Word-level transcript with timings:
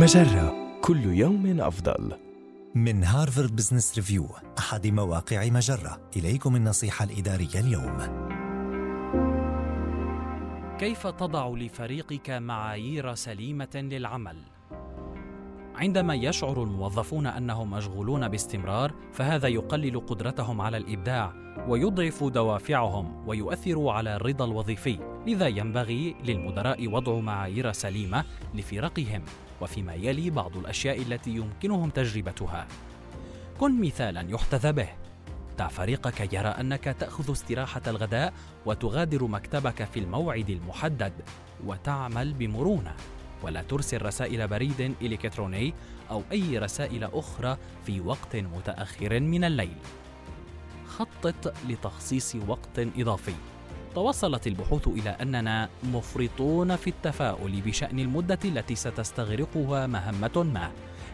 مجرة 0.00 0.54
كل 0.80 1.04
يوم 1.04 1.60
أفضل. 1.60 2.12
من 2.74 3.04
هارفارد 3.04 3.56
بزنس 3.56 3.94
ريفيو 3.96 4.26
أحد 4.58 4.86
مواقع 4.86 5.48
مجرة 5.48 6.00
إليكم 6.16 6.56
النصيحة 6.56 7.04
الإدارية 7.04 7.60
اليوم 7.60 7.98
كيف 10.78 11.06
تضع 11.06 11.48
لفريقك 11.48 12.30
معايير 12.30 13.14
سليمة 13.14 13.68
للعمل؟ 13.74 14.36
عندما 15.74 16.14
يشعر 16.14 16.62
الموظفون 16.62 17.26
أنهم 17.26 17.70
مشغولون 17.70 18.28
باستمرار 18.28 18.94
فهذا 19.12 19.48
يقلل 19.48 20.00
قدرتهم 20.00 20.60
على 20.60 20.76
الإبداع 20.76 21.32
ويضعف 21.68 22.24
دوافعهم 22.24 23.28
ويؤثر 23.28 23.88
على 23.88 24.16
الرضا 24.16 24.44
الوظيفي 24.44 24.98
لذا 25.26 25.46
ينبغي 25.46 26.16
للمدراء 26.24 26.88
وضع 26.88 27.20
معايير 27.20 27.72
سليمة 27.72 28.24
لفرقهم 28.54 29.22
وفيما 29.60 29.94
يلي 29.94 30.30
بعض 30.30 30.56
الأشياء 30.56 31.02
التي 31.02 31.30
يمكنهم 31.30 31.90
تجربتها. 31.90 32.66
كن 33.60 33.80
مثالا 33.80 34.30
يحتذى 34.30 34.72
به. 34.72 34.88
دع 35.58 35.68
فريقك 35.68 36.32
يرى 36.32 36.48
أنك 36.48 36.84
تأخذ 36.84 37.32
استراحة 37.32 37.82
الغداء 37.86 38.32
وتغادر 38.66 39.24
مكتبك 39.24 39.84
في 39.84 40.00
الموعد 40.00 40.50
المحدد 40.50 41.12
وتعمل 41.66 42.32
بمرونة. 42.32 42.94
ولا 43.42 43.62
ترسل 43.62 44.02
رسائل 44.02 44.48
بريد 44.48 44.94
إلكتروني 45.02 45.74
أو 46.10 46.22
أي 46.32 46.58
رسائل 46.58 47.04
أخرى 47.04 47.56
في 47.86 48.00
وقت 48.00 48.36
متأخر 48.36 49.20
من 49.20 49.44
الليل. 49.44 49.78
خطط 50.86 51.54
لتخصيص 51.68 52.36
وقت 52.48 52.78
إضافي. 52.78 53.34
توصلت 53.98 54.46
البحوث 54.46 54.88
إلى 54.88 55.10
أننا 55.10 55.68
مفرطون 55.82 56.76
في 56.76 56.90
التفاؤل 56.90 57.60
بشأن 57.60 57.98
المدة 57.98 58.38
التي 58.44 58.74
ستستغرقها 58.74 59.86
مهمة 59.86 60.42
ما. 60.54 60.70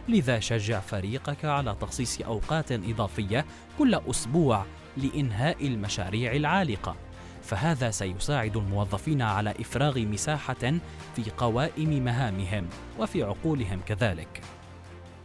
لذا 0.09 0.39
شجع 0.39 0.79
فريقك 0.79 1.45
على 1.45 1.75
تخصيص 1.81 2.21
أوقات 2.21 2.71
إضافية 2.71 3.45
كل 3.79 3.95
أسبوع 3.95 4.65
لإنهاء 4.97 5.67
المشاريع 5.67 6.31
العالقة. 6.31 6.95
فهذا 7.43 7.91
سيساعد 7.91 8.57
الموظفين 8.57 9.21
على 9.21 9.53
إفراغ 9.59 9.99
مساحة 9.99 10.73
في 11.15 11.31
قوائم 11.37 12.03
مهامهم 12.03 12.67
وفي 12.99 13.23
عقولهم 13.23 13.81
كذلك. 13.85 14.41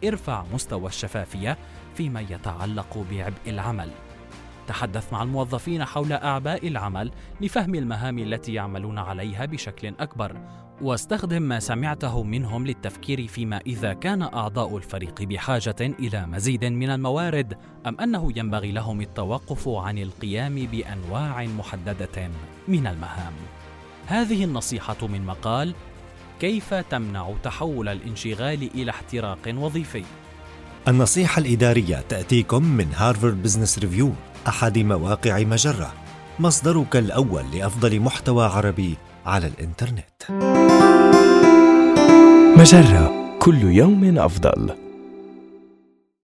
ارفع 0.04 0.44
مستوى 0.54 0.86
الشفافية 0.86 1.58
فيما 1.94 2.20
يتعلق 2.20 3.06
بعبء 3.10 3.40
العمل. 3.46 3.90
تحدث 4.70 5.12
مع 5.12 5.22
الموظفين 5.22 5.84
حول 5.84 6.12
أعباء 6.12 6.68
العمل 6.68 7.10
لفهم 7.40 7.74
المهام 7.74 8.18
التي 8.18 8.54
يعملون 8.54 8.98
عليها 8.98 9.44
بشكل 9.44 9.94
أكبر. 10.00 10.36
واستخدم 10.82 11.42
ما 11.42 11.60
سمعته 11.60 12.22
منهم 12.22 12.66
للتفكير 12.66 13.26
فيما 13.26 13.60
إذا 13.66 13.92
كان 13.92 14.22
أعضاء 14.22 14.76
الفريق 14.76 15.22
بحاجة 15.22 15.76
إلى 15.80 16.26
مزيد 16.26 16.64
من 16.64 16.90
الموارد 16.90 17.58
أم 17.86 18.00
أنه 18.00 18.32
ينبغي 18.36 18.72
لهم 18.72 19.00
التوقف 19.00 19.68
عن 19.68 19.98
القيام 19.98 20.54
بأنواع 20.54 21.44
محددة 21.44 22.30
من 22.68 22.86
المهام؟ 22.86 23.32
هذه 24.06 24.44
النصيحة 24.44 25.06
من 25.06 25.26
مقال 25.26 25.74
كيف 26.40 26.74
تمنع 26.74 27.32
تحول 27.42 27.88
الانشغال 27.88 28.70
إلى 28.74 28.90
احتراق 28.90 29.54
وظيفي؟ 29.54 30.04
النصيحة 30.88 31.40
الإدارية 31.40 32.04
تأتيكم 32.08 32.64
من 32.64 32.86
هارفارد 32.94 33.42
بزنس 33.42 33.78
ريفيو 33.78 34.12
أحد 34.48 34.78
مواقع 34.78 35.38
مجرة 35.38 35.92
مصدرك 36.38 36.96
الأول 36.96 37.44
لأفضل 37.54 38.00
محتوى 38.00 38.44
عربي 38.44 38.96
على 39.26 39.46
الإنترنت 39.46 40.22
مجرة 42.56 43.36
كل 43.38 43.62
يوم 43.62 44.18
أفضل. 44.18 44.79